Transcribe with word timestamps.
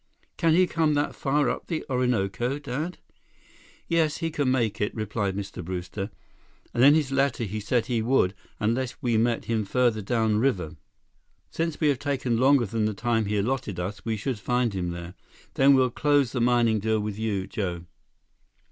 "Can 0.35 0.55
he 0.55 0.65
come 0.65 0.95
that 0.95 1.13
far 1.13 1.47
up 1.47 1.67
the 1.67 1.85
Orinoco, 1.87 2.57
Dad?" 2.57 2.97
"Yes, 3.87 4.17
he 4.17 4.31
can 4.31 4.49
make 4.49 4.81
it," 4.81 4.95
replied 4.95 5.35
Mr. 5.35 5.63
Brewster. 5.63 6.09
"And 6.73 6.83
in 6.83 6.95
his 6.95 7.11
letter 7.11 7.43
he 7.43 7.59
said 7.59 7.85
he 7.85 8.01
would, 8.01 8.33
unless 8.59 8.95
we 9.03 9.15
met 9.17 9.45
him 9.45 9.63
farther 9.63 10.01
downriver. 10.01 10.75
Since 11.51 11.79
we 11.79 11.89
have 11.89 11.99
taken 11.99 12.37
longer 12.39 12.65
than 12.65 12.85
the 12.85 12.95
time 12.95 13.25
he 13.25 13.37
allotted 13.37 13.79
us, 13.79 14.03
we 14.03 14.17
should 14.17 14.39
find 14.39 14.73
him 14.73 14.89
there. 14.89 15.13
Then 15.53 15.75
we'll 15.75 15.91
close 15.91 16.31
the 16.31 16.41
mining 16.41 16.79
deal 16.79 16.99
with 16.99 17.19
you, 17.19 17.45
Joe." 17.45 17.85